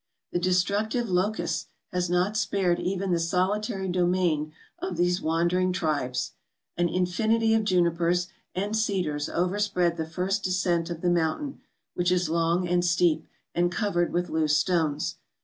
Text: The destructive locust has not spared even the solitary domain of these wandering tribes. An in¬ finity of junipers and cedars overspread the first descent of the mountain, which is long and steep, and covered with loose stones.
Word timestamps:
The 0.31 0.39
destructive 0.39 1.11
locust 1.11 1.69
has 1.91 2.09
not 2.09 2.35
spared 2.35 2.79
even 2.79 3.11
the 3.11 3.19
solitary 3.19 3.87
domain 3.87 4.51
of 4.79 4.97
these 4.97 5.21
wandering 5.21 5.71
tribes. 5.71 6.31
An 6.75 6.87
in¬ 6.87 7.03
finity 7.03 7.55
of 7.55 7.65
junipers 7.65 8.25
and 8.55 8.75
cedars 8.75 9.29
overspread 9.29 9.97
the 9.97 10.09
first 10.09 10.43
descent 10.43 10.89
of 10.89 11.01
the 11.01 11.11
mountain, 11.11 11.61
which 11.93 12.11
is 12.11 12.31
long 12.31 12.67
and 12.67 12.83
steep, 12.83 13.27
and 13.53 13.71
covered 13.71 14.11
with 14.11 14.27
loose 14.31 14.57
stones. 14.57 15.17